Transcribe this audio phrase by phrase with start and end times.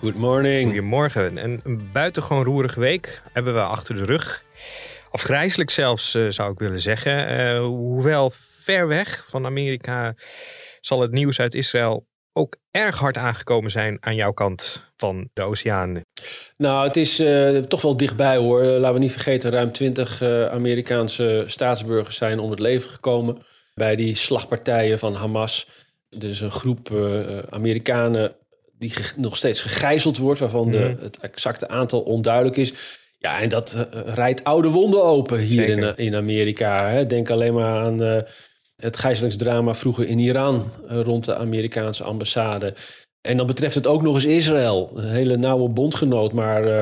[0.00, 0.64] Good morning.
[0.64, 1.38] Goedemorgen.
[1.38, 4.44] En een buitengewoon roerige week hebben we achter de rug.
[5.10, 7.26] Afgrijzelijk zelfs, eh, zou ik willen zeggen.
[7.26, 10.14] Eh, hoewel ver weg van Amerika
[10.80, 15.42] zal het nieuws uit Israël ook erg hard aangekomen zijn aan jouw kant van de
[15.42, 16.00] oceaan.
[16.56, 18.62] Nou, het is eh, toch wel dichtbij hoor.
[18.62, 23.38] Laten we niet vergeten, ruim 20 eh, Amerikaanse staatsburgers zijn om het leven gekomen
[23.74, 25.68] bij die slagpartijen van Hamas.
[26.08, 28.36] Er is een groep eh, Amerikanen
[28.80, 32.72] die nog steeds gegijzeld wordt, waarvan de, het exacte aantal onduidelijk is.
[33.18, 35.94] Ja, en dat eh, rijdt oude wonden open hier in, Zeker.
[35.98, 36.88] eh, in Amerika.
[36.90, 37.06] Hè.
[37.06, 38.22] Denk alleen maar aan eh,
[38.76, 42.74] het gijzelingsdrama vroeger in Iran eh, rond de Amerikaanse ambassade.
[43.20, 46.32] En dan betreft het ook nog eens Israël, een hele nauwe bondgenoot.
[46.32, 46.80] Maar eh,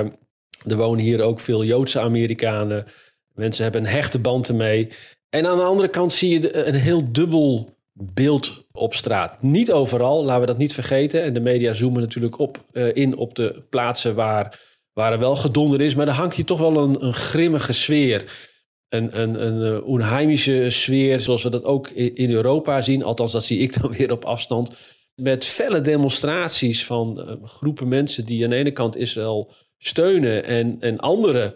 [0.67, 2.87] er wonen hier ook veel Joodse Amerikanen.
[3.35, 4.89] Mensen hebben een hechte band ermee.
[5.31, 9.43] En aan de andere kant zie je de- een heel dubbel beeld op straat.
[9.43, 11.23] Niet overal, laten we dat niet vergeten.
[11.23, 14.61] En de media zoomen natuurlijk op, eh, in op de plaatsen waar,
[14.93, 15.95] waar er wel gedonder is.
[15.95, 18.47] Maar er hangt hier toch wel een, een grimmige sfeer.
[18.89, 23.03] Een, een, een eh, onheimische sfeer, zoals we dat ook in Europa zien.
[23.03, 24.73] Althans, dat zie ik dan weer op afstand.
[25.15, 30.77] Met felle demonstraties van eh, groepen mensen die aan de ene kant Israël steunen en,
[30.81, 31.55] en anderen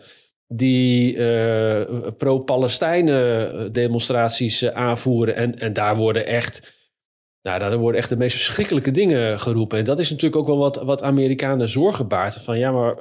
[0.56, 5.34] die eh, pro-Palestijnen demonstraties eh, aanvoeren.
[5.36, 6.74] En, en daar worden echt,
[7.42, 9.78] nou, daar worden echt de meest verschrikkelijke dingen geroepen.
[9.78, 12.34] En dat is natuurlijk ook wel wat, wat Amerikanen zorgen baart.
[12.34, 12.94] Van ja, maar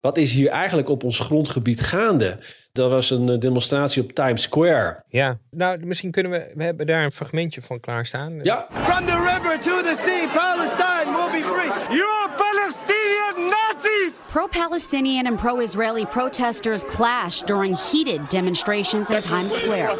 [0.00, 2.38] wat is hier eigenlijk op ons grondgebied gaande?
[2.72, 5.02] Dat was een eh, demonstratie op Times Square.
[5.08, 8.40] Ja, nou, misschien kunnen we, we hebben daar een fragmentje van klaarstaan.
[8.42, 11.96] Ja, From the river to the sea, Palestine will be free.
[11.96, 13.05] You're Palestinian Nazis!
[14.36, 19.96] Pro Palestinian and pro Israeli protesters clashed during heated demonstrations in Times Square.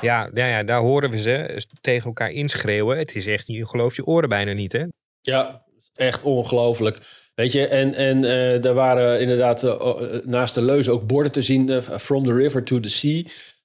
[0.00, 2.98] Ja, ja, ja, daar horen we ze tegen elkaar inschreeuwen.
[2.98, 4.84] Het is echt, je gelooft je oren bijna niet, hè?
[5.20, 5.62] Ja,
[5.94, 6.98] echt ongelooflijk.
[7.34, 11.42] Weet je, en, en eh er waren inderdaad eh, naast de leuze ook borden te
[11.42, 11.70] zien.
[11.70, 13.22] eh, from the river to the sea.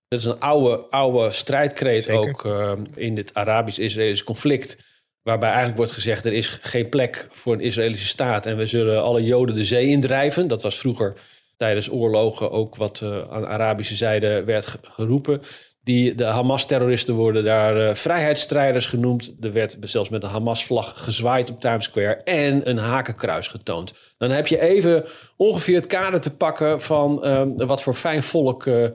[0.08, 2.20] Dat is een oude, oude strijdkreet Zeker.
[2.20, 4.78] ook eh, in dit Arabisch-Israëlisch conflict.
[5.24, 8.46] Waarbij eigenlijk wordt gezegd, er is geen plek voor een Israëlische staat.
[8.46, 10.48] En we zullen alle Joden de zee indrijven.
[10.48, 11.14] Dat was vroeger
[11.58, 15.42] tijdens oorlogen ook wat eh, aan de Arabische zijde werd ge- geroepen.
[15.84, 19.36] Die, de Hamas-terroristen worden daar eh, vrijheidsstrijders genoemd.
[19.42, 23.94] Er werd zelfs met een Hamas-vlag gezwaaid op Times Square en een hakenkruis getoond.
[24.18, 25.06] Dan heb je even
[25.38, 28.88] ongeveer het kader te pakken van eh, wat voor fijn volk eh,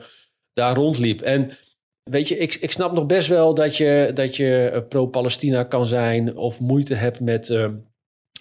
[0.53, 1.21] daar rondliep.
[1.21, 1.51] En
[2.11, 5.87] weet je, ik, ik snap nog best wel dat je, dat je eh, pro-Palestina kan
[5.87, 7.69] zijn of moeite hebt met eh,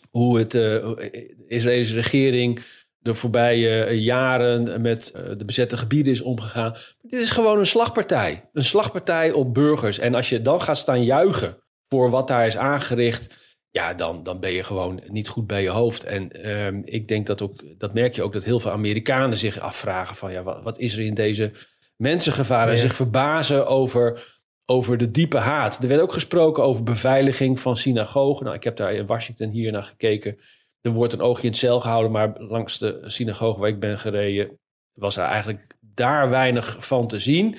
[0.09, 2.59] hoe het, de Israëlische regering
[2.97, 6.75] de voorbije jaren met de bezette gebieden is omgegaan.
[7.01, 8.49] Dit is gewoon een slagpartij.
[8.53, 9.99] Een slagpartij op burgers.
[9.99, 11.57] En als je dan gaat staan juichen
[11.87, 13.35] voor wat daar is aangericht,
[13.69, 16.03] ja, dan, dan ben je gewoon niet goed bij je hoofd.
[16.03, 19.59] En ehm, ik denk dat ook, dat merk je ook, dat heel veel Amerikanen zich
[19.59, 21.51] afvragen van, ja, wat, wat is er in deze
[21.95, 22.67] mensengevaar?
[22.67, 22.79] En Ja.
[22.79, 25.79] zich verbazen over, over de diepe haat.
[25.83, 28.43] Er werd ook gesproken over beveiliging van synagogen.
[28.43, 30.37] Nou, ik heb daar in Washington hier naar gekeken.
[30.81, 33.99] Er wordt een oogje in het cel gehouden, maar langs de synagoge waar ik ben
[33.99, 34.59] gereden,
[34.93, 37.57] was er eigenlijk daar weinig van te zien.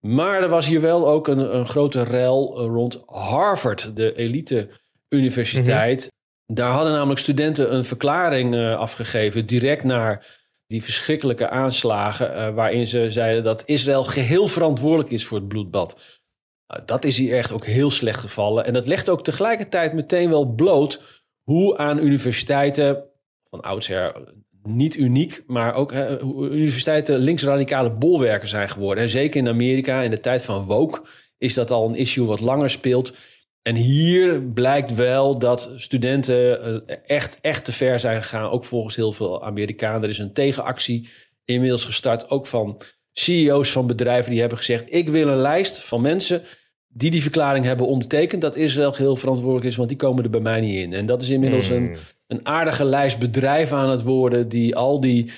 [0.00, 4.68] Maar er was hier wel ook een, een grote rel eh, rond Harvard, de elite
[5.08, 6.12] universiteit.
[6.46, 12.86] Daar hadden namelijk studenten een verklaring eh, afgegeven, direct naar die verschrikkelijke aanslagen, eh, waarin
[12.86, 15.98] ze zeiden dat Israël geheel verantwoordelijk is voor het bloedbad.
[16.66, 18.64] Nou, dat is hier echt ook heel slecht gevallen.
[18.64, 23.04] En dat legt ook tegelijkertijd meteen wel bloot hoe aan universiteiten,
[23.50, 29.04] van oudsher niet uniek, maar ook hoe universiteiten linksradicale bolwerken zijn geworden.
[29.04, 31.02] En zeker in Amerika, in de tijd van woke,
[31.38, 33.14] is dat al een issue wat langer speelt.
[33.66, 38.50] En hier blijkt wel dat studenten eh, echt, echt te ver zijn gegaan.
[38.50, 40.02] Ook volgens heel veel Amerikanen.
[40.02, 41.08] Er is een tegenactie
[41.44, 42.30] inmiddels gestart.
[42.30, 42.80] Ook van
[43.12, 44.94] CEO's van bedrijven die hebben gezegd...
[44.94, 46.42] ik wil een lijst van mensen
[46.88, 48.40] die die verklaring hebben ondertekend...
[48.40, 50.92] dat Israël geheel verantwoordelijk is, want die komen er bij mij niet in.
[50.92, 51.76] En dat is inmiddels Hmm.
[51.76, 51.96] een,
[52.26, 54.48] een aardige lijst bedrijven aan het worden...
[54.48, 55.30] die al die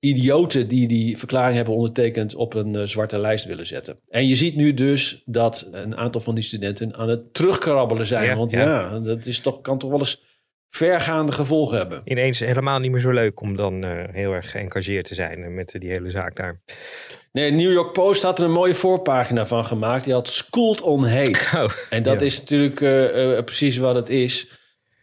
[0.00, 2.34] idioten die die verklaring hebben ondertekend...
[2.34, 3.98] op een eh, zwarte lijst willen zetten.
[4.08, 8.24] En je ziet nu dus dat een aantal van die studenten aan het terugkrabbelen zijn.
[8.24, 8.60] Ja, want ja.
[8.64, 10.24] ja, dat is toch, kan toch wel eens
[10.68, 12.02] vergaande gevolgen hebben.
[12.04, 15.48] Ineens helemaal niet meer zo leuk om dan eh, heel erg geëngageerd te zijn eh,
[15.48, 16.60] met die hele zaak daar.
[17.32, 20.04] Nee, New York Post had er een mooie voorpagina van gemaakt.
[20.04, 21.58] Die had Schooled on Hate.
[21.62, 22.26] Oh, En dat ja.
[22.26, 22.78] is natuurlijk
[23.44, 24.48] precies wat het is.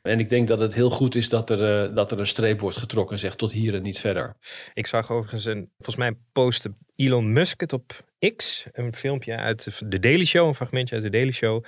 [0.03, 2.59] En ik denk dat het heel goed is dat er, eh, dat er een streep
[2.59, 3.19] wordt getrokken.
[3.19, 4.35] Zegt tot hier en niet verder.
[4.73, 8.03] Ik zag overigens een, volgens mij postte Elon Musk het op
[8.35, 11.63] X, een filmpje uit de Daily Show, een fragmentje uit de Daily Show,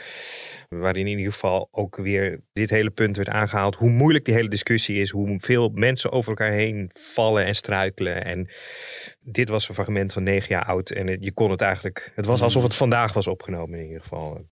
[0.69, 4.49] waarin in ieder geval ook weer dit hele punt werd aangehaald, hoe moeilijk die hele
[4.49, 8.25] discussie is, hoe veel mensen over elkaar heen vallen en struikelen.
[8.25, 8.49] En
[9.19, 12.41] dit was een fragment van negen jaar oud en je kon het eigenlijk, het was
[12.41, 14.45] alsof het vandaag was opgenomen in ieder geval.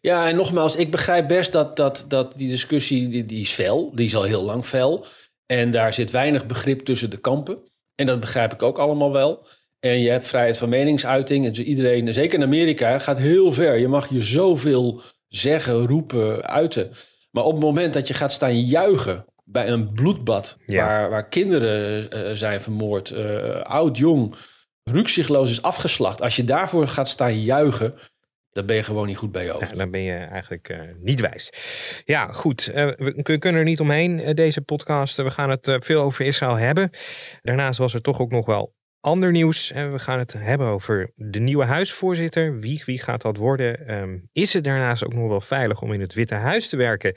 [0.00, 3.92] Ja, en nogmaals, ik begrijp best dat, dat, dat die discussie, die, die is fel.
[3.94, 5.06] Die is al heel lang fel.
[5.46, 7.58] En daar zit weinig begrip tussen de kampen.
[7.94, 9.46] En dat begrijp ik ook allemaal wel.
[9.80, 11.46] En je hebt vrijheid van meningsuiting.
[11.46, 13.78] En dus iedereen, zeker in Amerika, gaat heel ver.
[13.78, 16.92] Je mag je zoveel zeggen, roepen, uiten.
[17.30, 20.56] Maar op het moment dat je gaat staan juichen bij een bloedbad...
[20.66, 20.86] Ja.
[20.86, 24.34] Waar, waar kinderen eh, zijn vermoord, eh, oud, jong...
[24.82, 26.22] rukzichtloos is afgeslacht.
[26.22, 27.94] Als je daarvoor gaat staan juichen...
[28.56, 29.70] dan ben je gewoon niet goed bij je hoofd.
[29.70, 31.50] Ja, dan ben je eigenlijk eh, niet wijs.
[32.04, 32.66] Ja, goed.
[32.66, 35.16] Eh, we kun- kunnen er niet omheen, eh, deze podcast.
[35.16, 36.90] We gaan het eh, veel over Israël hebben.
[37.42, 39.70] Daarnaast was er toch ook nog wel ander nieuws.
[39.74, 42.58] We gaan het hebben over de nieuwe huisvoorzitter.
[42.60, 43.86] Wie, wie gaat dat worden?
[43.88, 47.14] Ehm, is het daarnaast ook nog wel veilig om in het Witte Huis te werken?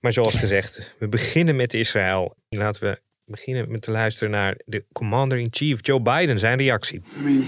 [0.00, 2.36] Maar zoals gezegd, we beginnen met Israël.
[2.48, 7.02] Laten we beginnen met te luisteren naar de commander-in-chief Joe Biden, zijn reactie.
[7.18, 7.38] I mean,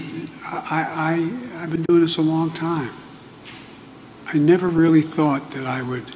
[0.71, 1.31] I, I,
[1.63, 2.89] I've been doing this a long time.
[4.33, 6.15] I never really thought that I would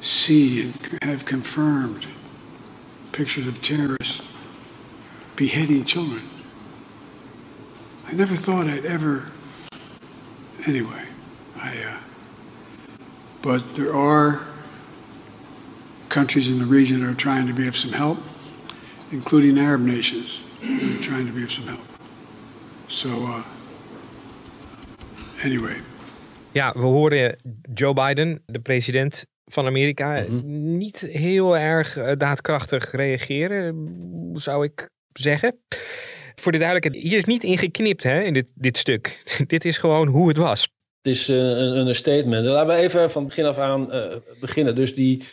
[0.00, 2.06] see and have confirmed
[3.10, 4.30] pictures of terrorists
[5.34, 6.22] beheading children.
[8.06, 9.26] I never thought I'd ever.
[10.66, 11.04] Anyway,
[11.56, 11.82] I.
[11.82, 11.98] Uh,
[13.42, 14.46] but there are
[16.10, 18.18] countries in the region that are trying to be of some help,
[19.10, 21.80] including Arab nations that are trying to be of some help.
[22.86, 23.44] So, uh,
[25.42, 25.80] anyway,
[26.52, 27.36] Ja, we horen
[27.74, 33.90] Joe Biden, de president van Amerika, niet heel erg eh, daadkrachtig reageren,
[34.34, 35.58] zou ik zeggen.
[36.34, 39.22] Voor de duidelijkheid, hier is niet in geknipt hè, in dit, dit stuk.
[39.46, 40.68] dit is gewoon hoe het was.
[41.02, 42.44] Het is eh, een, een statement.
[42.44, 44.74] Laten we even van begin af aan eh, beginnen.
[44.74, 45.24] Dus die,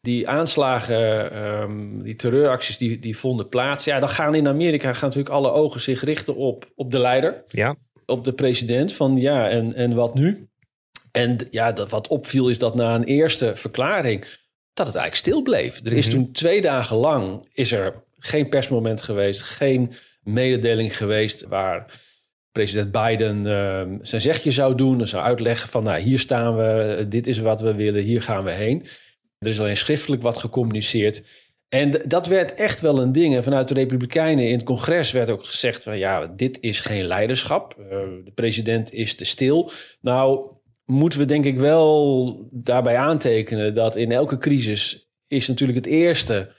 [0.00, 3.84] die aanslagen, ehm, die terreuracties, die, die vonden plaats.
[3.84, 7.44] Ja, dan gaan in Amerika gaan natuurlijk alle ogen zich richten op, op de leider.
[7.48, 7.76] Ja,
[8.06, 8.92] Op de president.
[8.92, 10.48] Van ja, en, en wat nu?
[11.16, 14.20] En ja, dat, wat opviel is dat na een eerste verklaring...
[14.72, 15.80] dat het eigenlijk stil bleef.
[15.84, 16.14] Er is Mhm.
[16.16, 17.48] toen twee dagen lang...
[17.52, 19.92] is er geen persmoment geweest, geen
[20.22, 21.46] mededeling geweest...
[21.46, 22.04] waar
[22.52, 25.00] president Biden ehm, zijn zegje zou doen.
[25.00, 28.44] En zou uitleggen van, nou, hier staan we, dit is wat we willen, hier gaan
[28.44, 28.86] we heen.
[29.38, 31.22] Er is alleen schriftelijk wat gecommuniceerd.
[31.68, 33.36] En dat werd echt wel een ding.
[33.36, 35.82] En vanuit de Republikeinen in het congres werd ook gezegd...
[35.82, 37.74] van ja, dit is geen leiderschap.
[37.78, 39.70] Eh, de president is te stil.
[40.00, 40.54] Nou,
[40.86, 43.74] moeten we denk ik wel daarbij aantekenen...
[43.74, 46.52] dat in elke crisis is natuurlijk het eerste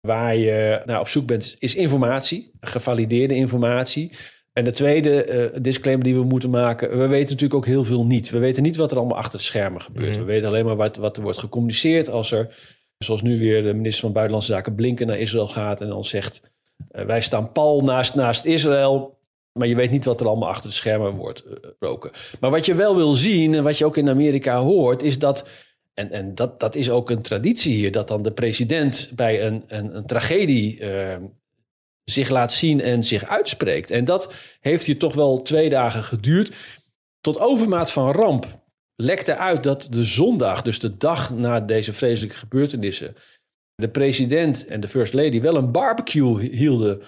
[0.00, 1.56] waar je naar op zoek bent...
[1.58, 4.12] is informatie, gevalideerde informatie...
[4.52, 6.98] En de tweede eh, disclaimer die we moeten maken...
[6.98, 8.30] we weten natuurlijk ook heel veel niet.
[8.30, 10.10] We weten niet wat er allemaal achter de schermen gebeurt.
[10.10, 10.18] Mhm.
[10.18, 12.08] We weten alleen maar wat, wat er wordt gecommuniceerd...
[12.08, 12.56] als er,
[12.98, 14.74] zoals nu weer de minister van Buitenlandse Zaken...
[14.74, 16.42] Blinken naar Israël gaat en dan zegt...
[16.90, 19.20] eh, wij staan pal naast, naast Israël...
[19.52, 22.10] maar je weet niet wat er allemaal achter de schermen wordt eh, besproken.
[22.40, 25.02] Maar wat je wel wil zien en wat je ook in Amerika hoort...
[25.02, 25.48] is dat,
[25.94, 27.92] en, en dat, dat is ook een traditie hier...
[27.92, 30.80] dat dan de president bij een, een, een tragedie...
[30.80, 31.16] eh,
[32.04, 33.90] zich laat zien en zich uitspreekt.
[33.90, 36.54] En dat heeft hier toch wel twee dagen geduurd.
[37.20, 38.60] Tot overmaat van ramp
[38.96, 43.14] lekte uit dat de zondag, dus de dag na deze vreselijke gebeurtenissen,
[43.74, 47.02] de president en de first lady wel een barbecue hielden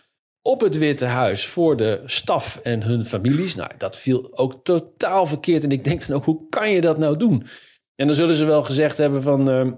[0.47, 3.55] op het Witte Huis voor de staf en hun families.
[3.55, 5.63] Nou, dat viel ook totaal verkeerd.
[5.63, 7.47] En ik denk dan ook, hoe kan je dat nou doen?
[7.97, 9.73] En dan zullen ze wel gezegd hebben van, eh,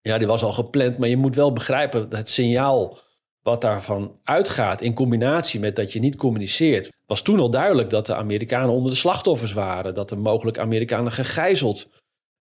[0.00, 2.98] ja, die was al gepland, maar je moet wel begrijpen het signaal
[3.42, 8.06] wat daarvan uitgaat in combinatie met dat je niet communiceert, was toen al duidelijk dat
[8.06, 11.90] de Amerikanen onder de slachtoffers waren, dat er mogelijk Amerikanen gegijzeld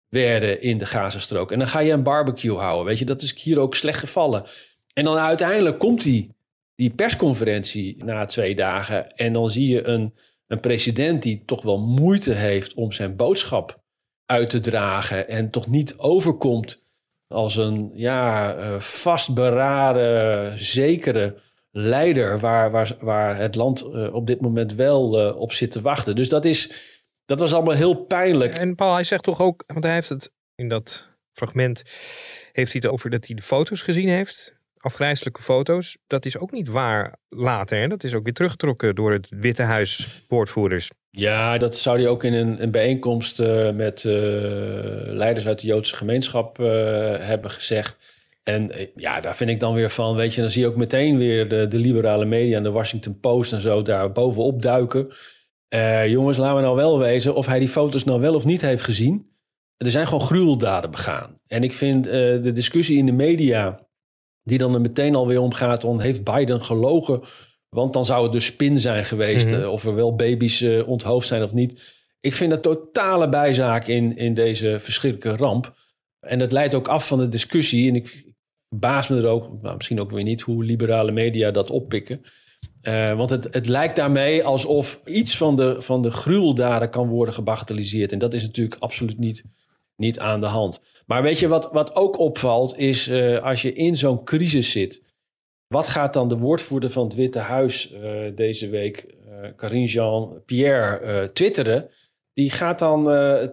[0.07, 1.51] werden in de Gazastrook.
[1.51, 2.85] En dan ga je een barbecue houden.
[2.85, 4.45] Weet je, dat is hier ook slecht gevallen.
[4.93, 6.37] En dan uiteindelijk komt die,
[6.79, 9.15] die persconferentie na twee dagen.
[9.15, 10.15] En dan zie je een,
[10.47, 13.83] een president die toch wel moeite heeft om zijn boodschap
[14.25, 15.27] uit te dragen.
[15.27, 16.87] En toch niet overkomt
[17.27, 24.41] als een ja, eh, vastberaden, zekere leider waar, waar, waar het land eh, op dit
[24.41, 26.15] moment wel eh, op zit te wachten.
[26.15, 26.71] Dus dat, is,
[27.25, 28.57] dat was allemaal heel pijnlijk.
[28.57, 31.83] En Paul, hij zegt toch ook, want hij heeft het in dat fragment,
[32.51, 34.58] heeft hij het over dat hij de foto's gezien heeft.
[34.81, 35.97] Afgrijzelijke foto's.
[36.07, 37.79] Dat is ook niet waar later.
[37.79, 37.87] Hè?
[37.87, 40.89] Dat is ook weer teruggetrokken door het Witte Huis woordvoerders.
[41.11, 44.13] Ja, dat zou hij ook in een, een bijeenkomst uh, met uh,
[45.05, 46.67] leiders uit de Joodse gemeenschap uh,
[47.17, 47.97] hebben gezegd.
[48.43, 51.17] En ja, daar vind ik dan weer van, weet je, dan zie je ook meteen
[51.17, 55.07] weer de, de liberale media en de Washington Post en zo daar bovenop duiken.
[56.07, 58.83] jongens, laten we nou wel wezen of hij die foto's nou wel of niet heeft
[58.83, 59.27] gezien.
[59.77, 61.39] Er zijn gewoon gruweldaden begaan.
[61.47, 63.88] En ik vind de discussie in de media,
[64.49, 67.21] die dan er meteen alweer om gaat, om heeft Biden gelogen
[67.69, 69.45] want dan zou het dus spin zijn geweest.
[69.45, 69.61] Mhm.
[69.61, 71.97] eh, of er wel baby's uh, onthoofd zijn of niet.
[72.19, 75.77] Ik vind dat totale bijzaak in, in deze verschrikkelijke ramp.
[76.19, 77.89] En het leidt ook af van de discussie.
[77.89, 78.33] En ik
[78.75, 82.21] baas me er ook, nou, misschien ook weer niet, hoe liberale media dat oppikken.
[82.81, 87.33] Uh, want het, het lijkt daarmee alsof iets van de, van de gruweldaden kan worden
[87.33, 88.11] gebagatelliseerd.
[88.11, 89.43] En dat is natuurlijk absoluut niet,
[89.95, 90.81] niet aan de hand.
[91.09, 95.01] Maar weet je wat, wat ook opvalt, is uh, als je in zo'n crisis zit.
[95.67, 101.29] Wat gaat dan de woordvoerder van het Witte Huis uh, deze week, uh, Karine Jean-Pierre,
[101.33, 101.89] twitteren?
[102.33, 103.03] Die gaat dan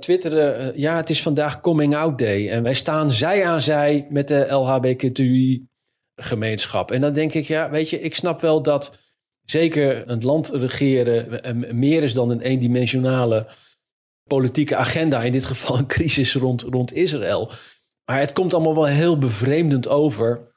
[0.01, 2.51] twitteren, ja, het is vandaag Coming Out Day.
[2.51, 6.91] En wij staan zij aan zij met de LHBTI-gemeenschap.
[6.91, 8.99] En dan denk ik, ja, weet je, ik snap wel dat
[9.43, 11.41] zeker een land regeren
[11.79, 13.47] meer is dan een eendimensionale
[14.27, 15.23] politieke agenda.
[15.23, 17.53] In dit geval een crisis rond, rond Israël.
[18.05, 20.55] Maar het komt allemaal wel heel bevreemdend over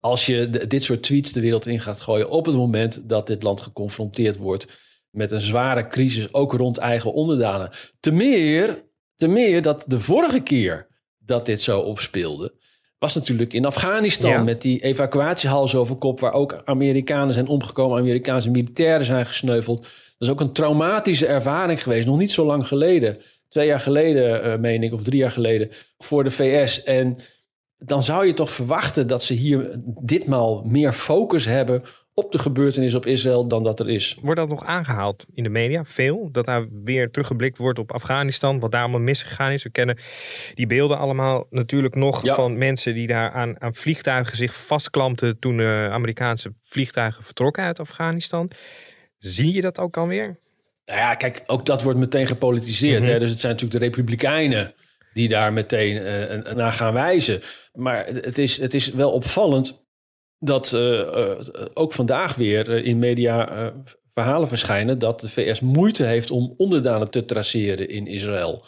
[0.00, 3.26] als je de, dit soort tweets de wereld in gaat gooien op het moment dat
[3.26, 4.66] dit land geconfronteerd wordt
[5.10, 7.70] met een zware crisis, ook rond eigen onderdanen.
[8.00, 8.84] Te meer,
[9.16, 10.86] te meer dat de vorige keer
[11.18, 12.54] dat dit zo opspeelde,
[12.98, 14.42] was natuurlijk in Afghanistan Ja.
[14.42, 19.86] met die evacuatiehals over kop, waar ook Amerikanen zijn omgekomen, Amerikaanse militairen zijn gesneuveld.
[20.20, 23.18] Dat is ook een traumatische ervaring geweest, nog niet zo lang geleden.
[23.48, 26.82] Twee jaar geleden, eh, meen ik, of drie jaar geleden, voor de VS.
[26.82, 27.16] En
[27.78, 31.82] dan zou je toch verwachten dat ze hier ditmaal meer focus hebben
[32.14, 34.18] op de gebeurtenis op Israël dan dat er is.
[34.22, 35.84] Wordt dat nog aangehaald in de media?
[35.84, 36.28] Veel?
[36.32, 39.62] Dat daar weer teruggeblikt wordt op Afghanistan, wat daar allemaal misgegaan is.
[39.62, 39.98] We kennen
[40.54, 42.34] die beelden allemaal natuurlijk nog Ja.
[42.34, 47.80] van mensen die daar aan, aan vliegtuigen zich vastklampten toen de Amerikaanse vliegtuigen vertrokken uit
[47.80, 48.50] Afghanistan.
[49.20, 50.38] Zie je dat ook alweer?
[50.84, 53.00] Nou ja, kijk, ook dat wordt meteen gepolitiseerd.
[53.00, 53.10] Mhm.
[53.10, 53.18] hè?
[53.18, 54.74] Dus het zijn natuurlijk de Republikeinen
[55.12, 57.40] die daar meteen eh, naar gaan wijzen.
[57.72, 59.84] Maar het is, het is wel opvallend
[60.38, 61.38] dat eh, eh,
[61.74, 63.72] ook vandaag weer in media
[64.12, 68.66] verhalen verschijnen dat de VS moeite heeft om onderdanen te traceren in Israël.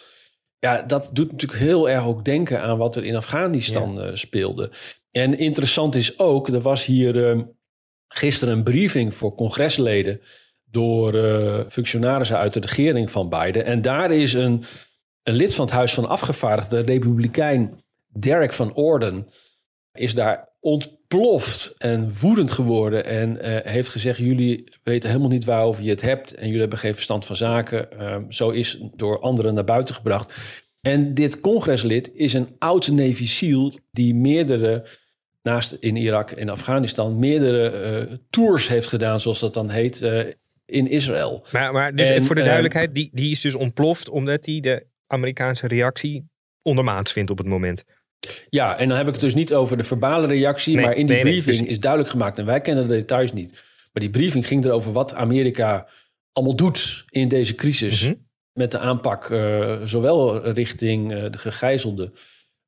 [0.59, 4.71] Ja, dat doet natuurlijk heel erg ook denken aan wat er in Afghanistan speelde.
[5.11, 7.45] En interessant is ook, er was hier
[8.09, 10.21] gisteren een briefing voor congresleden
[10.73, 13.65] door eh, functionarissen uit de regering van Biden.
[13.65, 14.65] En daar is een,
[15.23, 19.29] een lid van het Huis van Afgevaardigden, republikein Derek van Orden,
[19.93, 23.05] is daar ontploft en woedend geworden.
[23.05, 26.35] En eh, heeft gezegd: Jullie weten helemaal niet waarover je het hebt.
[26.35, 27.99] En jullie hebben geen verstand van zaken.
[27.99, 30.35] Ehm, zo is door anderen naar buiten gebracht.
[30.81, 34.87] En dit congreslid is een oud SEAL die meerdere,
[35.43, 40.01] naast in Irak en Afghanistan, meerdere eh, tours heeft gedaan, zoals dat dan heet,
[40.73, 41.45] in Israël.
[41.53, 44.61] Maar, maar dus En, voor de ehm, duidelijkheid, die, die is dus ontploft omdat hij
[44.61, 46.25] de Amerikaanse reactie
[46.63, 47.85] ondermaats vindt op het moment.
[48.49, 51.07] Ja, en dan heb ik het dus niet over de verbale reactie, Nee, maar in
[51.07, 51.73] die nee, briefing precies.
[51.73, 53.51] is duidelijk gemaakt, en wij kennen de details niet,
[53.93, 55.89] maar die briefing ging erover wat Amerika
[56.33, 58.05] allemaal doet in deze crisis.
[58.05, 58.15] Mhm.
[58.53, 62.15] Met de aanpak, eh, zowel richting eh, de gegijzelden,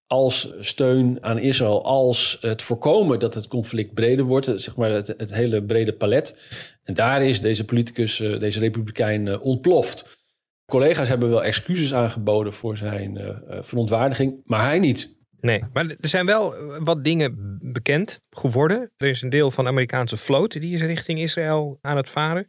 [0.06, 4.90] als steun aan Israël, als het voorkomen dat het conflict breder wordt, eh, zeg maar
[4.90, 6.38] het, het hele brede palet.
[6.82, 10.22] En daar is deze politicus, eh, deze republikein, eh, ontploft.
[10.66, 15.18] Collega's hebben wel excuses aangeboden voor zijn verontwaardiging, maar hij niet.
[15.40, 18.92] Nee, maar er zijn wel wat dingen bekend geworden.
[18.96, 22.46] Er is een deel van de Amerikaanse vloot die is richting Israël aan het varen.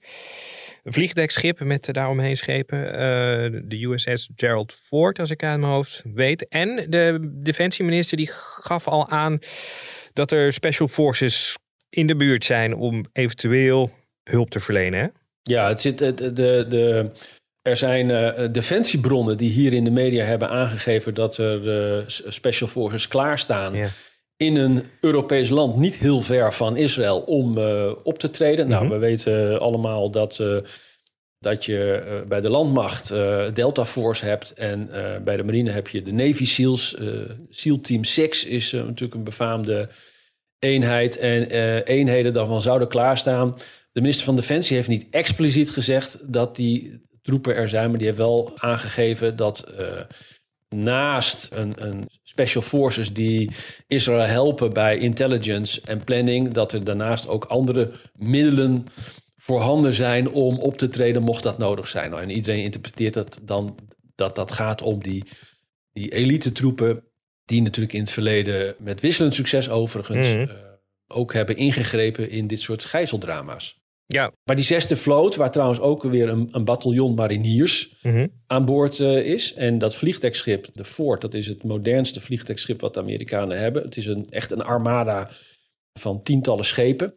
[0.85, 2.91] Een vliegdekschip met daaromheen schepen.
[2.91, 6.47] eh, de USS Gerald Ford, als ik uit mijn hoofd weet.
[6.47, 9.39] En de defensieminister die gaf al aan
[10.13, 11.55] dat er special forces
[11.89, 13.91] in de buurt zijn om eventueel
[14.23, 14.99] hulp te verlenen.
[14.99, 15.07] Hè?
[15.41, 17.11] Ja, het zit, de, de, de
[17.61, 22.69] Er zijn uh, defensiebronnen die hier in de media hebben aangegeven dat er uh, special
[22.69, 23.89] forces klaarstaan ja.
[24.37, 28.67] In een Europees land niet heel ver van Israël om uh, op te treden.
[28.67, 28.93] Nou, Mhm.
[28.93, 30.43] we weten allemaal dat,
[31.39, 33.09] dat je bij de landmacht
[33.53, 34.89] Delta Force hebt en
[35.23, 36.97] bij de marine heb je de Navy SEALs.
[37.49, 39.89] SEAL Team 6 is natuurlijk een befaamde
[40.59, 41.49] eenheid en
[41.83, 43.55] eenheden daarvan zouden klaarstaan.
[43.91, 48.07] De minister van Defensie heeft niet expliciet gezegd dat die troepen er zijn, maar die
[48.07, 49.67] heeft wel aangegeven dat
[50.83, 53.51] naast een, een, special forces die
[53.87, 58.85] Israël helpen bij intelligence en planning, dat er daarnaast ook andere middelen
[59.35, 62.09] voorhanden zijn om op te treden mocht dat nodig zijn.
[62.09, 63.75] Nou, en iedereen interpreteert dat dan
[64.15, 65.23] dat dat gaat om die,
[65.93, 67.03] die elite troepen
[67.45, 70.41] die natuurlijk in het verleden met wisselend succes overigens Mhm.
[70.41, 70.51] uh,
[71.07, 73.84] ook hebben ingegrepen in dit soort gijzeldrama's.
[74.07, 74.31] Ja.
[74.43, 78.27] Maar die zesde vloot, waar trouwens ook weer een, een bataljon mariniers Mhm.
[78.47, 79.53] aan boord uh, is.
[79.53, 83.83] En dat vliegdekschip, de Ford, dat is het modernste vliegdekschip wat de Amerikanen hebben.
[83.83, 85.29] Het is een, echt een armada
[85.99, 87.13] van tientallen schepen.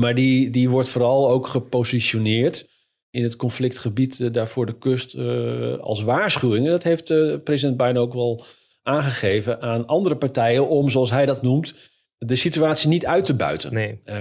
[0.00, 2.68] Maar die, die wordt vooral ook gepositioneerd
[3.10, 6.64] in het conflictgebied uh, daar voor de kust uh, als waarschuwing.
[6.64, 7.04] En dat heeft
[7.44, 8.44] president Biden ook wel
[8.82, 11.74] aangegeven aan andere partijen om, zoals hij dat noemt,
[12.18, 13.72] de situatie niet uit te buiten.
[13.72, 14.00] Nee.
[14.04, 14.14] Uh,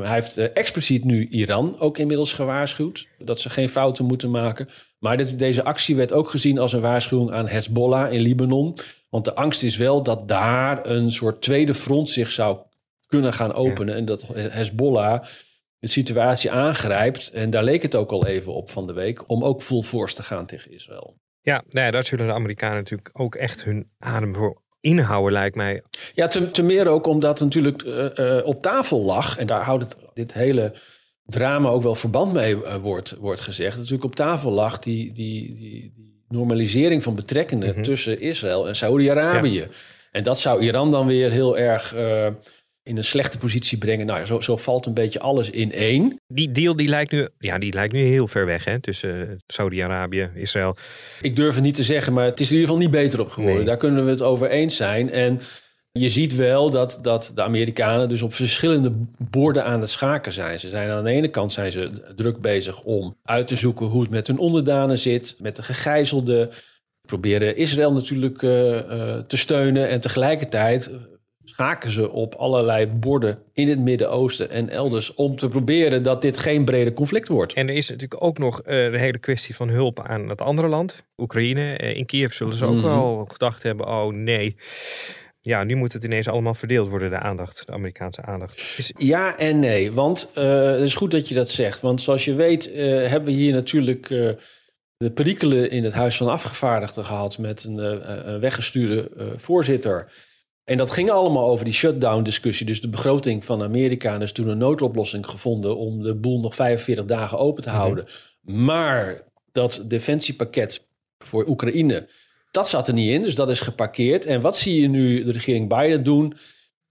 [0.00, 4.68] hij heeft uh, expliciet nu Iran ook inmiddels gewaarschuwd dat ze geen fouten moeten maken.
[4.98, 8.78] Maar dit, deze actie werd ook gezien als een waarschuwing aan Hezbollah in Libanon.
[9.10, 12.58] Want de angst is wel dat daar een soort tweede front zich zou
[13.06, 13.94] kunnen gaan openen.
[13.94, 14.00] Ja.
[14.00, 15.24] En dat Hezbollah
[15.78, 17.30] de situatie aangrijpt.
[17.30, 19.30] En daar leek het ook al even op van de week.
[19.30, 21.16] Om ook full force te gaan tegen Israël.
[21.40, 25.56] Ja, nou ja daar zullen de Amerikanen natuurlijk ook echt hun adem voor inhouden, lijkt
[25.56, 25.82] mij.
[26.14, 29.38] Ja, te, te meer ook omdat het natuurlijk uh, uh, op tafel lag.
[29.38, 30.74] En daar houdt het, dit hele
[31.26, 33.76] drama ook wel verband mee uh, wordt, wordt gezegd.
[33.76, 37.82] Natuurlijk op tafel lag die, die, die, die normalisering van betrekkingen mm -hmm.
[37.82, 39.58] tussen Israël en Saoedi-Arabië.
[39.58, 39.66] Ja.
[40.10, 42.26] En dat zou Iran dan weer heel erg uh,
[42.84, 44.06] in een slechte positie brengen.
[44.06, 46.20] Nou, zo, zo valt een beetje alles in één.
[46.26, 50.30] Die deal die lijkt nu, ja, die lijkt nu heel ver weg hè, tussen Saudi-Arabië,
[50.34, 50.76] Israël.
[51.20, 53.30] Ik durf het niet te zeggen, maar het is in ieder geval niet beter op
[53.30, 53.56] geworden.
[53.56, 53.66] Nee.
[53.66, 55.10] Daar kunnen we het over eens zijn.
[55.10, 55.40] En
[55.92, 60.60] je ziet wel dat, dat de Amerikanen dus op verschillende borden aan het schaken zijn.
[60.60, 64.02] Ze zijn aan de ene kant zijn ze druk bezig om uit te zoeken hoe
[64.02, 66.50] het met hun onderdanen zit, met de gegijzelden.
[67.06, 70.90] Proberen Israël natuurlijk uh, uh, te steunen en tegelijkertijd
[71.54, 76.38] schaken ze op allerlei borden in het Midden-Oosten en elders om te proberen dat dit
[76.38, 77.52] geen brede conflict wordt.
[77.52, 80.68] En er is natuurlijk ook nog uh, de hele kwestie van hulp aan het andere
[80.68, 81.80] land, Oekraïne.
[81.82, 82.82] Uh, in Kiev zullen ze ook mm.
[82.82, 84.56] wel gedacht hebben: oh nee.
[85.40, 88.74] Ja, nu moet het ineens allemaal verdeeld worden, de aandacht, de Amerikaanse aandacht.
[88.76, 88.92] Is...
[88.98, 91.80] Ja en nee, want uh, het is goed dat je dat zegt.
[91.80, 94.08] Want zoals je weet hebben we hier natuurlijk
[94.96, 97.78] de perikelen in het Huis van Afgevaardigden gehad met een,
[98.28, 100.12] een weggestuurde voorzitter.
[100.64, 102.66] En dat ging allemaal over die shutdown-discussie.
[102.66, 104.14] Dus de begroting van Amerika.
[104.14, 108.06] En is toen een noodoplossing gevonden om de boel nog 45 dagen open te houden.
[108.44, 108.64] Mm-hmm.
[108.64, 109.22] Maar
[109.52, 110.86] dat defensiepakket
[111.18, 112.08] voor Oekraïne,
[112.50, 113.22] dat zat er niet in.
[113.22, 114.26] Dus dat is geparkeerd.
[114.26, 116.36] En wat zie je nu de regering Biden doen?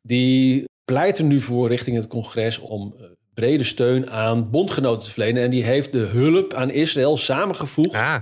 [0.01, 2.95] Die pleit er nu voor richting het congres om
[3.33, 5.43] brede steun aan bondgenoten te verlenen.
[5.43, 8.17] En die heeft de hulp aan Israël samengevoegd ah.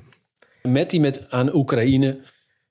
[0.61, 2.19] met die met aan Oekraïne.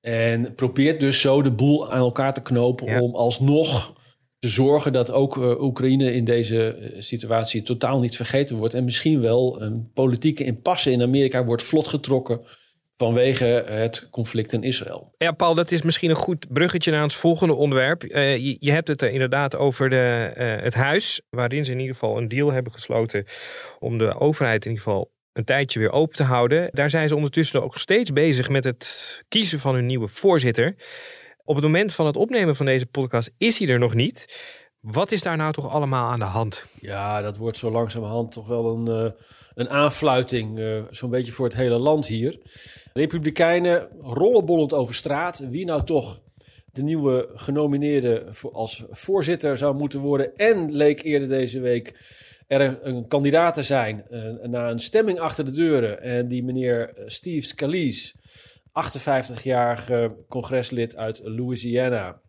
[0.01, 3.01] En probeert dus zo de boel aan elkaar te knopen ja.
[3.01, 3.99] om alsnog
[4.39, 8.75] te zorgen dat ook uh, Oekraïne in deze uh, situatie totaal niet vergeten wordt.
[8.75, 12.41] En misschien wel een politieke impasse in Amerika wordt vlot getrokken
[12.97, 15.15] vanwege het conflict in Israël.
[15.17, 18.05] Ja, Paul, dat is misschien een goed bruggetje naar ons volgende onderwerp.
[18.05, 20.33] Uh, je, je, hebt het er inderdaad over de,
[20.63, 23.25] het huis, waarin ze in ieder geval een deal hebben gesloten
[23.79, 26.69] om de overheid in ieder geval een tijdje weer open te houden.
[26.73, 30.75] Daar zijn ze ondertussen ook steeds bezig met het kiezen van hun nieuwe voorzitter.
[31.45, 34.27] Op het moment van het opnemen van deze podcast is hij er nog niet.
[34.81, 36.67] Wat is daar nou toch allemaal aan de hand?
[36.81, 39.11] Ja, dat wordt zo langzamerhand toch wel een, uh,
[39.55, 40.59] een aanfluiting.
[40.59, 42.39] Uh, Zo'n beetje voor het hele land hier.
[42.93, 45.39] Republikeinen rollenbollend over straat.
[45.39, 46.21] Wie nou toch
[46.73, 50.37] de nieuwe genomineerde voor, als voorzitter zou moeten worden.
[50.37, 51.95] En leek eerder deze week
[52.51, 56.03] er een, een kandidaat te zijn uh, na een stemming achter de deuren.
[56.03, 58.15] En die meneer Steve Scalise,
[58.69, 62.21] 58-jarige congreslid uit Louisiana.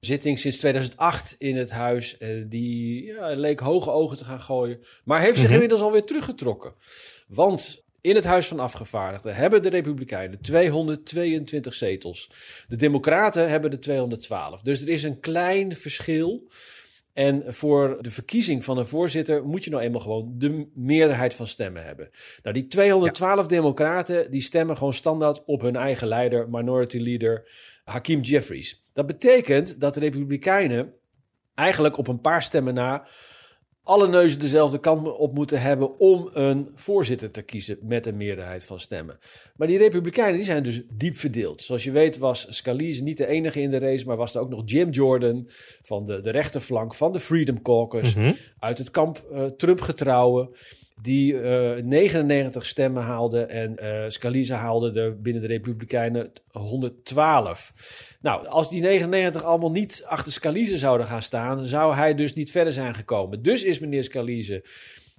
[0.00, 2.16] Zitting sinds 2008 in het huis.
[2.18, 4.84] Uh, die ja, leek hoge ogen te gaan gooien.
[5.04, 5.54] Maar heeft zich mm-hmm.
[5.54, 6.74] inmiddels alweer teruggetrokken.
[7.28, 12.30] Want in het Huis van Afgevaardigden hebben de Republikeinen 222 zetels.
[12.68, 14.62] De Democraten hebben er 212.
[14.62, 16.48] Dus er is een klein verschil.
[17.20, 21.46] En voor de verkiezing van een voorzitter moet je nou eenmaal gewoon de meerderheid van
[21.46, 22.10] stemmen hebben.
[22.42, 27.48] Nou, die 212 democraten die stemmen gewoon standaard op hun eigen leider, minority leader
[27.84, 28.86] Hakeem Jeffries.
[28.92, 30.94] Dat betekent dat de Republikeinen
[31.54, 33.08] eigenlijk op een paar stemmen na
[33.90, 38.64] alle neuzen dezelfde kant op moeten hebben om een voorzitter te kiezen met een meerderheid
[38.64, 39.18] van stemmen.
[39.56, 41.62] Maar die Republikeinen die zijn dus diep verdeeld.
[41.62, 44.48] Zoals je weet was Scalise niet de enige in de race, maar was er ook
[44.48, 45.48] nog Jim Jordan
[45.82, 48.14] van de, de rechterflank van de Freedom Caucus,
[48.58, 50.50] uit het kamp uh, Trump getrouwen
[51.02, 57.72] die uh, 99 stemmen haalde en uh, Scalise haalde er binnen de Republikeinen 112.
[58.20, 62.50] Nou, als die 99 allemaal niet achter Scalise zouden gaan staan, zou hij dus niet
[62.50, 63.42] verder zijn gekomen.
[63.42, 64.64] Dus is meneer Scalise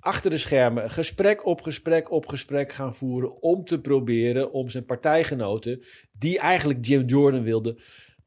[0.02, 4.86] achter de schermen gesprek op gesprek op gesprek gaan voeren om te proberen om zijn
[4.86, 7.78] partijgenoten, die eigenlijk Jim Jordan wilden,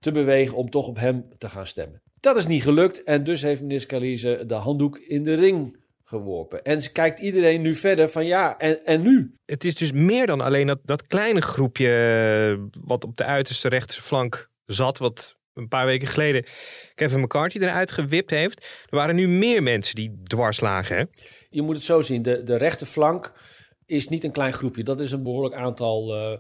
[0.01, 2.03] te bewegen om toch op hem te gaan stemmen.
[2.21, 5.77] Dat is niet gelukt en dus heeft meneer Scalise de handdoek in de ring
[6.15, 6.63] geworpen.
[6.63, 9.35] En ze kijkt iedereen nu verder van ja, en, en nu?
[9.45, 13.69] Het is dus meer dan alleen dat, dat kleine groepje eh, wat op de uiterste
[13.69, 16.45] rechterflank zat, wat een paar weken geleden
[16.95, 18.65] Kevin McCarthy eruit gewipt heeft.
[18.89, 20.97] Er waren nu meer mensen die dwars lagen.
[20.97, 21.05] Hè?
[21.51, 23.33] Je moet het zo zien, de, de rechterflank
[23.87, 24.83] is niet een klein groepje.
[24.83, 26.39] Dat is een behoorlijk aantal uh,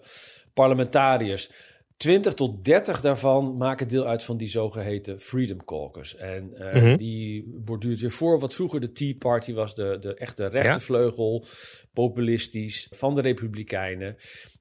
[0.54, 1.50] parlementariërs.
[1.96, 6.16] 20 tot 30 daarvan maken deel uit van die zogeheten Freedom Caucus.
[6.16, 6.96] En uh, mm-hmm.
[6.96, 11.50] die borduurt weer voor wat vroeger de Tea Party was, de, de echte rechtervleugel, ja.
[11.92, 14.16] populistisch, van de Republikeinen.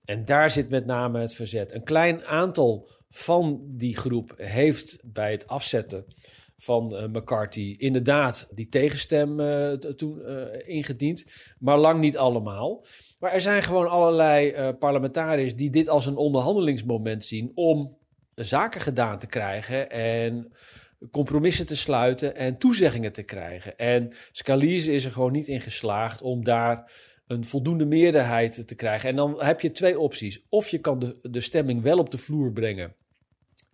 [0.06, 1.74] En daar zit met name het verzet.
[1.74, 6.06] Een klein aantal van die groep heeft bij het afzetten
[6.58, 10.26] van uh, McCarthy inderdaad die tegenstem uh, toen
[10.66, 11.26] ingediend,
[11.60, 12.86] maar lang niet allemaal.
[13.24, 17.98] Maar er zijn gewoon allerlei parlementariërs die dit als een onderhandelingsmoment zien om
[18.36, 20.54] zaken gedaan te krijgen en
[21.12, 23.78] compromissen te sluiten en toezeggingen te krijgen.
[23.78, 26.92] En Scalise is er gewoon niet in geslaagd om daar
[27.28, 29.10] een voldoende meerderheid te krijgen.
[29.10, 30.46] En dan heb je twee opties.
[30.50, 32.96] Of je kan de, de stemming wel op de vloer brengen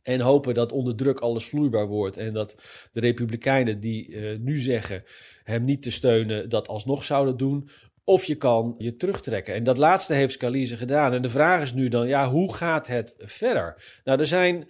[0.03, 2.17] en hopen dat onder druk alles vloeibaar wordt.
[2.17, 2.55] En dat
[2.91, 5.03] de Republikeinen die uh, nu zeggen
[5.43, 7.69] hem niet te steunen, dat alsnog zouden doen.
[8.09, 9.53] Of je kan je terugtrekken.
[9.53, 11.13] En dat laatste heeft Scalise gedaan.
[11.13, 13.99] En de vraag is nu dan, ja, hoe gaat het verder?
[14.03, 14.67] Nou, er zijn,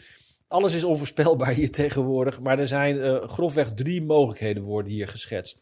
[0.48, 2.40] alles is onvoorspelbaar hier tegenwoordig.
[2.40, 5.62] Maar er zijn uh, grofweg drie mogelijkheden worden hier geschetst.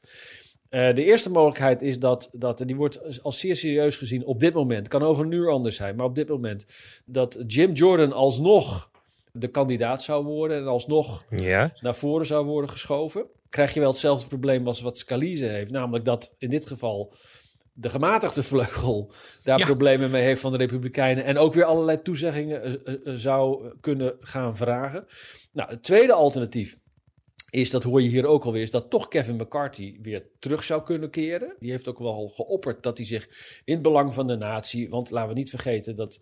[0.69, 4.39] Uh, de eerste mogelijkheid is dat, dat, en die wordt als zeer serieus gezien op
[4.39, 6.65] dit moment, kan over een uur anders zijn, maar op dit moment,
[7.05, 8.91] dat Jim Jordan alsnog
[9.31, 11.73] de kandidaat zou worden en alsnog ja.
[11.81, 15.71] naar voren zou worden geschoven, krijg je wel hetzelfde probleem als wat Scalise heeft.
[15.71, 17.13] Namelijk dat in dit geval
[17.79, 19.11] de gematigde vleugel
[19.43, 19.65] daar Ja.
[19.65, 21.23] problemen mee heeft van de Republikeinen.
[21.23, 25.07] En ook weer allerlei toezeggingen eh, eh, eh, zou kunnen gaan vragen.
[25.51, 26.77] Nou, het tweede alternatief
[27.49, 30.83] is, dat hoor je hier ook alweer, is dat toch Kevin McCarthy weer terug zou
[30.83, 31.55] kunnen keren.
[31.59, 33.29] Die heeft ook wel geopperd dat hij zich
[33.65, 36.19] in het belang van de natie, want laten we niet vergeten dat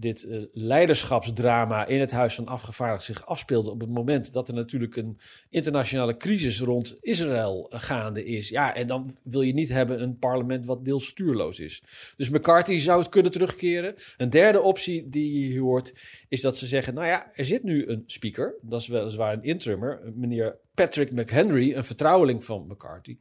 [0.00, 4.54] dit eh, leiderschapsdrama in het Huis van Afgevaardigden zich afspeelde op het moment dat er
[4.54, 5.18] natuurlijk een
[5.50, 8.48] internationale crisis rond Israël eh, gaande is.
[8.48, 11.82] Ja, en dan wil je niet hebben een parlement wat deels stuurloos is.
[12.16, 13.94] Dus McCarthy zou het kunnen terugkeren.
[14.16, 15.92] Een derde optie die je hoort
[16.28, 19.42] is dat ze zeggen, nou ja, er zit nu een speaker, dat is weliswaar een
[19.42, 23.16] interimmer, meneer Patrick McHenry, een vertrouweling van McCarthy.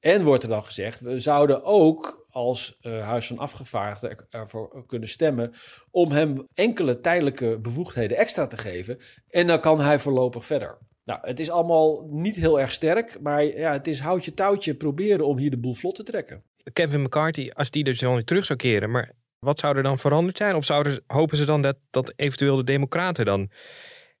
[0.00, 4.86] En wordt er dan gezegd, we zouden ook als uh, Huis van Afgevaardigden er- ervoor
[4.86, 5.52] kunnen stemmen
[5.90, 8.98] om hem enkele tijdelijke bevoegdheden extra te geven.
[9.28, 10.78] En dan kan hij voorlopig verder.
[11.04, 15.26] Nou, het is allemaal niet heel erg sterk, maar ja, het is houtje touwtje proberen
[15.26, 16.42] om hier de boel vlot te trekken.
[16.72, 19.98] Kevin McCarthy, als die dus dan weer terug zou keren, maar wat zou er dan
[19.98, 20.54] veranderd zijn?
[20.54, 23.50] Of zouden, hopen ze dan dat, dat eventueel de Democraten dan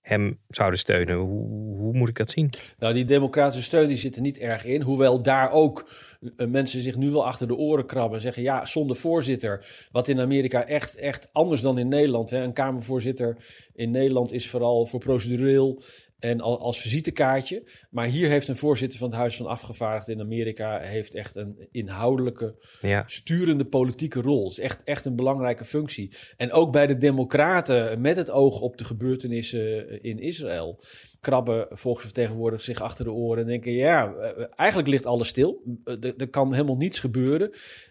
[0.00, 1.16] hem zouden steunen?
[1.16, 2.50] Hoe, hoe moet ik dat zien?
[2.78, 4.82] Nou, die democratische steun die zit er niet erg in.
[4.82, 5.90] Hoewel daar ook
[6.36, 8.14] eh, mensen zich nu wel achter de oren krabben.
[8.14, 9.86] en Zeggen, ja, zonder voorzitter.
[9.92, 12.30] Wat in Amerika echt, echt anders dan in Nederland.
[12.30, 12.42] Hè.
[12.42, 13.36] Een kamervoorzitter
[13.72, 15.82] in Nederland is vooral voor procedureel
[16.20, 17.62] en al- als visitekaartje.
[17.90, 20.78] Maar hier heeft een voorzitter van het Huis van Afgevaardigden in Amerika...
[20.80, 24.42] heeft echt een inhoudelijke Ja, sturende politieke rol.
[24.48, 26.12] Het is echt, echt een belangrijke functie.
[26.36, 30.80] En ook bij de Democraten, met het oog op de gebeurtenissen in Israël,
[31.20, 35.62] krabben volksvertegenwoordigers zich achter de oren en denken: ja, eh, eigenlijk ligt alles stil.
[35.84, 37.50] Eh, Er, er kan helemaal niets gebeuren.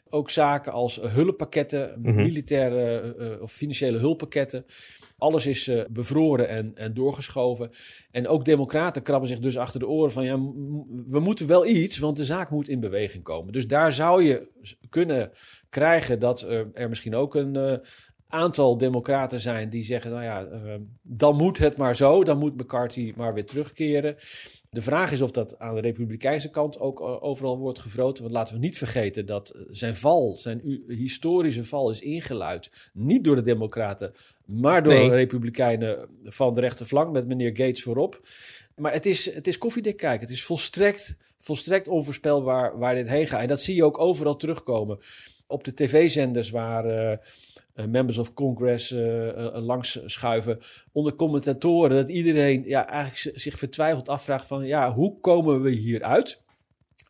[0.10, 2.16] Ook zaken als hulppakketten, Mhm.
[2.16, 4.66] militaire eh, of financiële hulppakketten.
[5.18, 7.70] Alles is bevroren en, en doorgeschoven.
[8.12, 10.24] En ook democraten krabben zich dus achter de oren van...
[10.24, 10.38] ja,
[11.08, 13.54] we moeten wel iets, want de zaak moet in beweging komen.
[13.54, 14.48] Dus daar zou je
[14.90, 15.32] kunnen
[15.70, 16.42] krijgen dat
[16.74, 17.82] er misschien ook een
[18.30, 19.70] aantal democraten zijn...
[19.70, 22.24] die zeggen, nou ja, eh, dan moet het maar zo.
[22.24, 24.16] Dan moet McCarthy maar weer terugkeren.
[24.70, 28.24] De vraag is of dat aan de republikeinse kant ook uh, overal wordt gevroten.
[28.24, 32.90] Want laten we niet vergeten dat zijn val, zijn historische val, is ingeluid.
[32.94, 34.14] Niet door de Democraten,
[34.46, 35.10] maar door Nee.
[35.10, 38.22] de Republikeinen van de rechterflank met meneer Gates voorop.
[38.76, 40.22] Maar het is, het is koffiedik kijken.
[40.22, 43.42] Het is volstrekt, volstrekt onvoorspelbaar waar dit heen gaat.
[43.42, 45.00] En dat zie je ook overal terugkomen.
[45.48, 47.20] Op de tv-zenders waar eh, eh,
[47.88, 50.60] members of Congress eh, eh, langs schuiven.
[50.92, 51.98] Onder commentatoren.
[51.98, 54.66] Dat iedereen ja, eigenlijk zich vertwijfeld afvraagt van...
[54.66, 56.42] Ja, hoe komen we hieruit?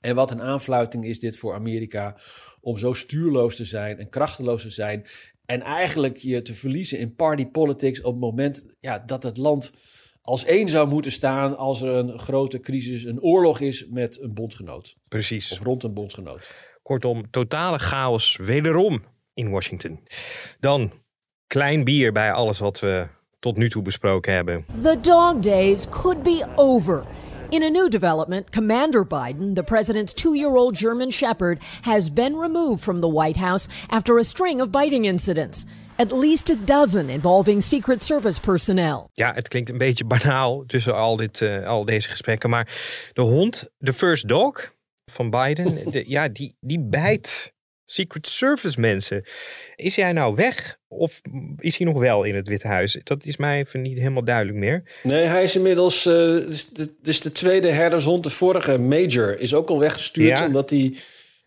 [0.02, 2.18] En wat een aanfluiting is dit voor Amerika...
[2.62, 5.06] om zo stuurloos te zijn en krachteloos te zijn...
[5.46, 8.02] en eigenlijk je te verliezen in party politics...
[8.02, 9.72] op het moment ja, dat het land
[10.22, 11.58] als één zou moeten staan...
[11.58, 14.96] als er een grote crisis, een oorlog is met een bondgenoot.
[15.08, 15.52] Precies.
[15.52, 16.70] Of rond een bondgenoot.
[16.84, 19.04] Kortom, totale chaos wederom
[19.40, 20.00] in Washington.
[20.60, 20.92] Dan
[21.48, 23.08] klein bier bij alles wat we
[23.40, 24.66] tot nu toe besproken hebben.
[24.82, 27.06] The dog days could be over.
[27.50, 32.40] In a new development, Commander Biden, the president's two year old German Shepherd, has been
[32.40, 35.66] removed from the White House after a string of biting incidents.
[35.96, 39.10] At least a dozen involving Secret Service personnel.
[39.14, 42.50] Ja, het klinkt een beetje banaal tussen al, dit, eh, al deze gesprekken.
[42.50, 42.68] Maar
[43.14, 44.74] de hond, de first dog
[45.12, 47.54] van Biden, de, ja, die, die bijt
[47.92, 49.24] Secret Service mensen.
[49.76, 51.22] Is hij nou weg of
[51.58, 53.00] is hij nog wel in het Witte Huis?
[53.04, 54.84] Dat is mij even niet helemaal duidelijk meer.
[55.04, 56.04] Nee, hij is inmiddels.
[56.04, 56.90] het is de,
[57.24, 58.24] de tweede herdershond.
[58.24, 60.38] De vorige Major is ook al weggestuurd.
[60.38, 60.46] Ja.
[60.46, 60.94] Omdat hij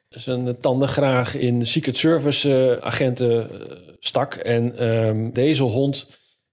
[0.09, 4.35] zijn tanden graag in Secret Service eh, agenten eh, stak.
[4.35, 6.07] En ehm, deze hond,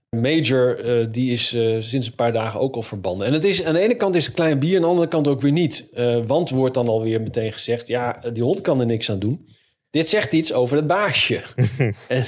[0.09, 0.77] Major,
[1.11, 1.47] die is
[1.79, 3.27] sinds een paar dagen ook al verbannen.
[3.27, 5.27] En het is, aan de ene kant is het klein bier, aan de andere kant
[5.27, 5.89] ook weer niet.
[6.25, 9.47] Want wordt dan alweer meteen gezegd: ja, die hond kan er niks aan doen.
[9.89, 11.41] Dit zegt iets over het baasje.
[12.07, 12.25] en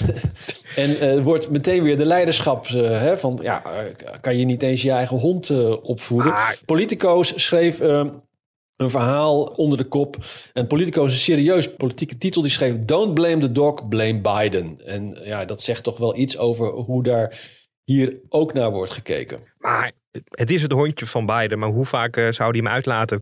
[0.76, 3.40] en eh, wordt meteen weer de leiderschap eh, hè, van...
[3.42, 6.34] ja, eh, kan je niet eens je eigen hond eh, opvoeden?
[6.66, 10.18] Politico's schreef een verhaal onder de kop.
[10.54, 12.42] En Politico is een serieus politieke titel.
[12.42, 12.76] Die schreef...
[12.80, 14.82] Don't blame the dog, blame Biden.
[14.86, 17.40] En ja, dat zegt toch wel iets over hoe daar
[17.84, 19.40] hier ook naar wordt gekeken.
[19.58, 19.92] Maar
[20.30, 23.20] het is het hondje van Biden, maar hoe vaak zou hij hem uitlaten?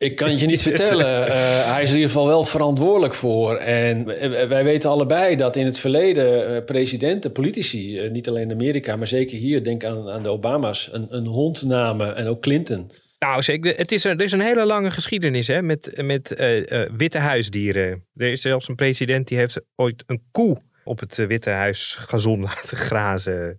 [0.00, 1.26] Ik kan het je niet vertellen.
[1.26, 3.56] Eh, hij is er in ieder geval wel verantwoordelijk voor.
[3.56, 8.50] En eh, wij weten allebei dat in het verleden eh, presidenten, politici, eh, niet alleen
[8.50, 12.26] in Amerika, maar zeker hier, denk aan, aan de Obama's, een, een hond namen en
[12.26, 12.90] ook Clinton.
[13.20, 13.76] Nou, zeker.
[13.76, 18.06] Het is, er is een hele lange geschiedenis hè, met, met eh, eh, witte huisdieren.
[18.14, 21.94] Er is zelfs een president die heeft ooit een koe op het eh, Witte Huis
[21.98, 23.58] gazon laten grazen.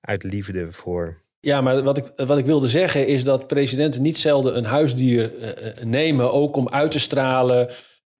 [0.00, 1.23] Uit liefde voor.
[1.44, 5.38] Ja, maar wat ik, wat ik wilde zeggen is dat presidenten niet zelden een huisdier
[5.40, 7.68] eh, eh, nemen, ook om uit te stralen.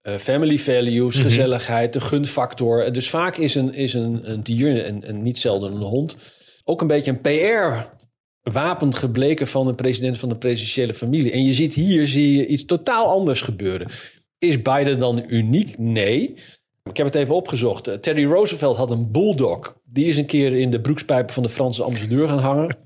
[0.00, 2.92] eh, family values, gezelligheid, de gunfactor.
[2.92, 6.16] Dus vaak is een, is een, een dier, en, en niet zelden een hond,
[6.64, 11.32] ook een beetje een PR-wapen gebleken van een president van de presidentiële familie.
[11.32, 13.90] En je ziet hier zie je iets totaal anders gebeuren.
[14.38, 15.78] Is Biden dan uniek?
[15.78, 16.34] Nee.
[16.90, 17.88] Ik heb het even opgezocht.
[17.88, 19.76] Eh, Teddy Roosevelt had een bulldog.
[19.84, 22.76] Die is een keer in de broekspijpen van de Franse ambassadeur gaan hangen.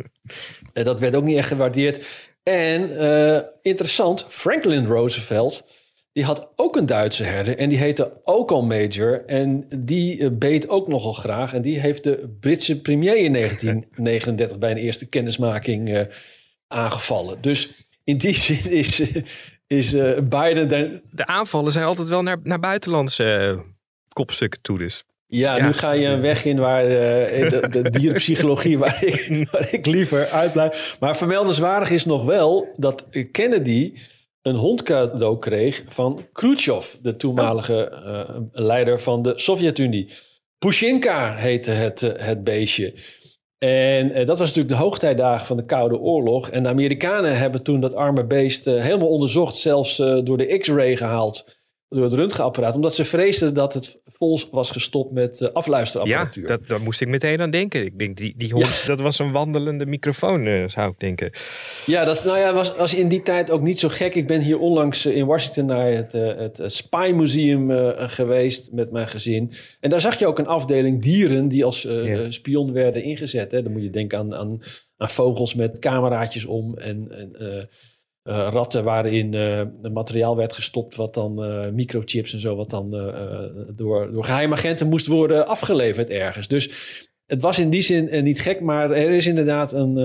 [0.72, 2.06] Eh, dat werd ook niet echt gewaardeerd.
[2.42, 5.64] En eh, interessant, Franklin Roosevelt,
[6.12, 7.56] die had ook een Duitse herder.
[7.56, 9.24] En die heette ook al Major.
[9.24, 11.54] En die beet ook nogal graag.
[11.54, 16.08] En die heeft de Britse premier in 1939 bij een eerste kennismaking
[16.66, 17.40] aangevallen.
[17.40, 19.02] Dus in die zin is,
[19.66, 19.90] is
[20.28, 20.68] Biden...
[21.10, 23.58] De aanvallen zijn altijd wel naar, naar buitenlandse
[24.18, 24.78] kopstukken toe.
[24.78, 25.04] Dus.
[25.26, 25.66] Ja, Ja.
[25.66, 29.86] nu ga je een weg in waar eh, de, de dierenpsychologie waar ik, waar ik
[29.86, 30.96] liever uitblijf.
[31.00, 33.92] Maar vermeldenswaardig is nog wel dat Kennedy
[34.42, 40.12] een hond cadeau kreeg van Khrushchev, de toenmalige eh, leider van de Sovjet-Unie.
[40.58, 42.94] Pushinka heette het, eh, het beestje.
[43.58, 46.50] En eh, dat was natuurlijk de hoogtijdagen van de Koude Oorlog.
[46.50, 50.96] En de Amerikanen hebben toen dat arme beest helemaal onderzocht, zelfs eh, door de X-ray
[50.96, 51.57] gehaald.
[51.90, 56.46] Door het röntgenapparaat, omdat ze vreesden dat het vol was gestopt met eh, Ja, afluisterapparatuur.
[56.46, 57.84] dat, daar moest ik meteen aan denken.
[57.84, 61.30] Ik denk, die, die hond, dat was een wandelende microfoon, eh, zou ik denken.
[61.86, 64.14] Ja, dat nou ja, was, was in die tijd ook niet zo gek.
[64.14, 67.70] Ik ben hier onlangs eh, in Washington naar het, het Spy Museum
[68.08, 69.52] geweest met mijn gezin.
[69.80, 72.30] En daar zag je ook een afdeling dieren die als Ja.
[72.30, 73.52] spion werden ingezet.
[73.52, 73.62] Hè.
[73.62, 74.60] Dan moet je denken aan, aan,
[74.96, 77.68] aan vogels met cameraatjes om en, en
[78.28, 79.62] eh, ratten waarin eh,
[79.92, 82.90] materiaal werd gestopt wat dan eh, microchips en zo, wat dan
[83.76, 86.48] door, door geheimagenten moest worden afgeleverd ergens.
[86.48, 86.70] Dus
[87.26, 89.96] het was in die zin niet gek, maar er is inderdaad een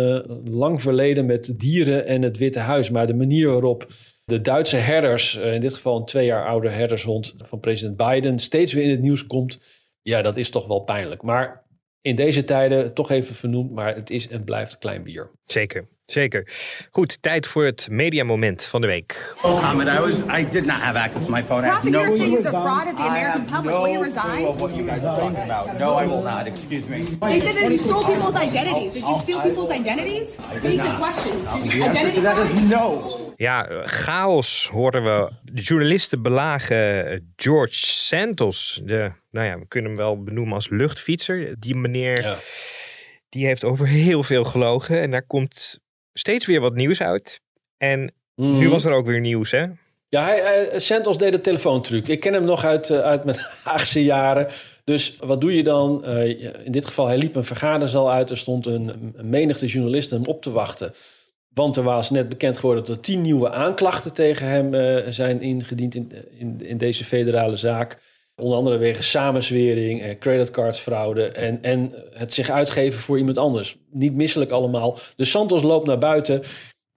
[0.43, 2.89] lang verleden met dieren en het Witte Huis.
[2.89, 3.88] Maar de manier waarop
[4.25, 8.73] de Duitse herders, in dit geval een twee jaar oude herdershond van president Biden, steeds
[8.73, 9.59] weer in het nieuws komt,
[10.01, 11.21] ja, dat is toch wel pijnlijk.
[11.21, 11.63] Maar
[12.01, 15.31] in deze tijden toch even vernoemd, maar het is en blijft klein bier.
[15.45, 15.88] Zeker.
[16.05, 16.47] Zeker.
[16.91, 19.35] Goed, tijd voor het mediamoment van de week.
[19.41, 19.89] comment.
[19.89, 21.65] I was I did not have access to my phone.
[21.65, 23.73] Have no Prosecutors say you're the fraud of the I American have public.
[23.73, 24.45] no Will you clue resign?
[24.47, 25.77] of what you guys are talking about.
[25.79, 26.45] No, I will not.
[26.47, 27.03] Excuse me.
[27.19, 28.93] They said that you stole people's identities.
[28.93, 30.27] Did you steal people's identities?
[30.61, 31.31] Basic question.
[31.63, 33.01] Did you identity That is no.
[33.35, 35.29] Ja, chaos horen we.
[35.43, 38.81] De journalisten belagen George Santos.
[38.83, 41.55] De, nou ja, we kunnen hem wel benoemen als luchtfietser.
[41.59, 42.37] Die meneer, Ja.
[43.29, 45.01] die heeft over heel veel gelogen.
[45.01, 45.79] En daar komt
[46.13, 47.41] steeds weer wat nieuws uit.
[47.78, 48.58] En Mhm.
[48.58, 49.65] nu was er ook weer nieuws, hè?
[50.10, 52.08] Ja, hij, hij, Santos deed de telefoontruc.
[52.08, 54.47] Ik ken hem nog uit, eh, uit mijn Haagse jaren.
[54.84, 56.06] Dus wat doe je dan?
[56.06, 58.30] Eh, in dit geval, hij liep een vergaderzaal uit.
[58.30, 60.93] Er stond een, een menigte journalisten hem op te wachten.
[61.54, 65.41] Want er was net bekend geworden dat er tien nieuwe aanklachten tegen hem eh, zijn
[65.41, 67.97] ingediend in, in, in deze federale zaak.
[68.35, 73.77] Onder andere wegens samenzwering, eh, creditcardfraude en, en het zich uitgeven voor iemand anders.
[73.91, 74.97] Niet misselijk allemaal.
[75.15, 76.43] Dus Santos loopt naar buiten.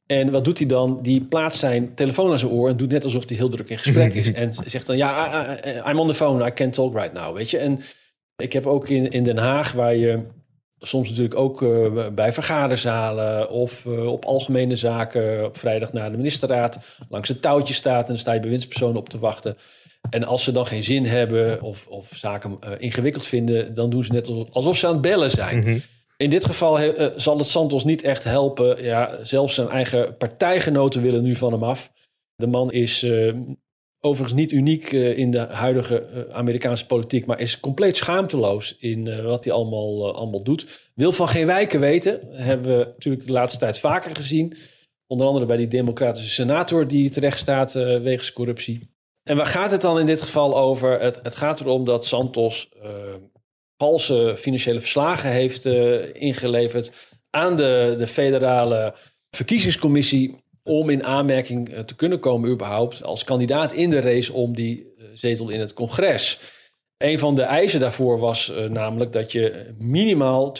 [0.06, 0.98] En wat doet hij dan?
[1.02, 3.78] Die plaatst zijn telefoon aan zijn oor en doet net alsof hij heel druk in
[3.78, 4.32] gesprek is.
[4.42, 7.34] en zegt dan, ja, I- I- I'm on the phone, I can't talk right now,
[7.36, 7.58] weet je.
[7.58, 7.80] En
[8.36, 10.20] ik heb ook in, in Den Haag, waar je
[10.78, 16.16] soms natuurlijk ook eh, bij vergaderzalen of eh, op algemene zaken op vrijdag naar de
[16.16, 19.56] ministerraad langs het touwtje staat en dan sta je bewindspersonen op te wachten.
[20.10, 24.04] En als ze dan geen zin hebben of, of zaken eh, ingewikkeld vinden, dan doen
[24.04, 25.82] ze net alsof ze aan het bellen zijn.
[26.16, 28.82] In dit geval eh, zal het Santos niet echt helpen.
[28.82, 31.92] Ja, zelfs zijn eigen partijgenoten willen nu van hem af.
[32.34, 33.34] De man is eh,
[34.00, 39.52] overigens niet uniek in de huidige Amerikaanse politiek, maar is compleet schaamteloos in wat hij
[39.52, 40.90] allemaal, allemaal doet.
[40.94, 42.20] Wil van geen wijken weten.
[42.30, 44.56] Hebben we natuurlijk de laatste tijd vaker gezien.
[45.06, 48.95] Onder andere bij die democratische senator die terecht staat wegens corruptie.
[49.26, 51.00] En waar gaat het dan in dit geval over?
[51.00, 52.90] Het, het gaat erom dat Santos eh,
[53.76, 56.92] valse financiële verslagen heeft eh, ingeleverd
[57.30, 58.94] aan de, de federale
[59.30, 64.54] verkiezingscommissie om in aanmerking eh, te kunnen komen überhaupt als kandidaat in de race om
[64.54, 66.40] die zetel in het congres.
[66.96, 70.56] Een van de eisen daarvoor was namelijk dat je minimaal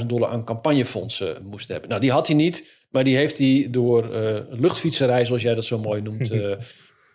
[0.00, 1.88] 250.000 dollar aan campagnefondsen moest hebben.
[1.88, 5.64] Nou, die had hij niet, maar die heeft hij door eh luchtfietserij, zoals jij dat
[5.64, 6.30] zo mooi noemt,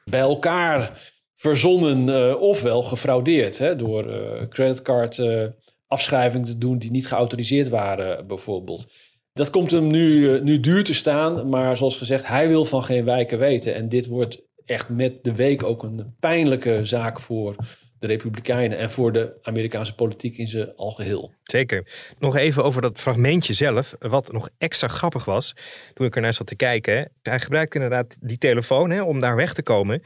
[0.04, 3.58] bij elkaar verzonnen uh, ofwel gefraudeerd.
[3.58, 5.46] Hè, door uh, creditcard uh,
[5.88, 8.88] afschrijvingen te doen die niet geautoriseerd waren, bijvoorbeeld.
[9.34, 13.06] Dat komt hem nu, nu duur te staan, maar zoals gezegd, hij wil van geen
[13.06, 13.76] wijken weten.
[13.76, 17.56] En dit wordt echt met de week ook een pijnlijke zaak voor
[18.02, 21.34] de Republikeinen en voor de Amerikaanse politiek in zijn algeheel.
[21.44, 21.88] Zeker.
[22.20, 23.96] Nog even over dat fragmentje zelf.
[24.00, 25.56] Wat nog extra grappig was
[25.94, 27.12] toen ik ernaar zat te kijken.
[27.22, 30.04] Hij gebruikt inderdaad die telefoon hè, om daar weg te komen.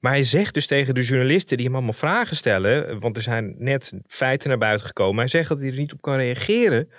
[0.00, 3.00] Maar hij zegt dus tegen de journalisten die hem allemaal vragen stellen.
[3.00, 5.18] Want er zijn net feiten naar buiten gekomen.
[5.18, 6.90] Hij zegt dat hij er niet op kan reageren.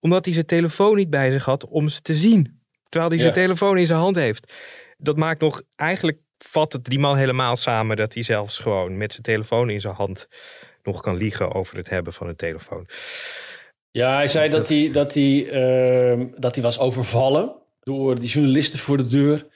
[0.00, 2.60] Omdat hij zijn telefoon niet bij zich had om ze te zien.
[2.88, 4.52] Terwijl hij zijn telefoon in zijn hand heeft.
[4.98, 9.10] Dat maakt nog eigenlijk vat het die man helemaal samen dat hij zelfs gewoon met
[9.12, 10.28] zijn telefoon in zijn hand
[10.82, 12.86] nog kan liegen over het hebben van een telefoon.
[13.90, 18.78] Ja, hij zei dat hij, dat hij, ehm, dat hij was overvallen door die journalisten
[18.78, 19.46] voor de deur.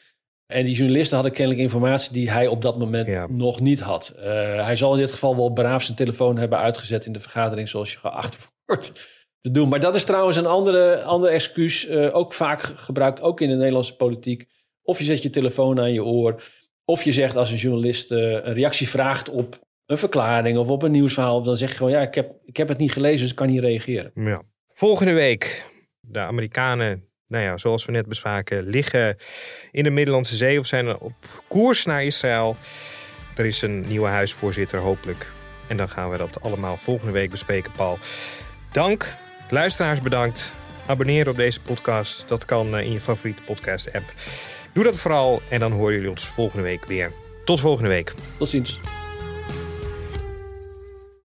[0.46, 4.09] En die journalisten hadden kennelijk informatie die hij op dat moment nog niet had.
[4.16, 4.25] Eh,
[4.64, 7.92] hij zal in dit geval wel braaf zijn telefoon hebben uitgezet in de vergadering zoals
[7.92, 8.92] je geacht wordt
[9.40, 9.68] te doen.
[9.68, 13.49] Maar dat is trouwens een andere, andere excuus, eh, ook vaak ge- gebruikt, ook in
[13.49, 14.49] de Nederlandse politiek.
[14.83, 16.42] Of je zet je telefoon aan je oor,
[16.87, 20.83] of je zegt als een journalist eh, een reactie vraagt op een verklaring of op
[20.83, 23.31] een nieuwsverhaal, dan zeg je gewoon ja, ik heb, ik heb het niet gelezen, dus
[23.31, 24.11] ik kan niet reageren.
[24.14, 24.42] Ja.
[24.68, 25.70] Volgende week,
[26.01, 29.16] de Amerikanen, nou ja, zoals we net bespraken, liggen
[29.70, 31.12] in de Middellandse Zee of zijn op
[31.49, 32.57] koers naar Israël.
[33.37, 35.27] Er is een nieuwe huisvoorzitter, hopelijk.
[35.68, 37.99] En dan gaan we dat allemaal volgende week bespreken, Paul.
[38.72, 39.14] Dank,
[39.51, 40.53] luisteraars bedankt.
[40.87, 44.12] Abonneren op deze podcast, dat kan eh, in je favoriete podcast-app.
[44.77, 47.12] Doe dat vooral en dan horen jullie ons volgende week weer.
[47.45, 48.15] Tot volgende week.
[48.37, 48.81] Tot ziens.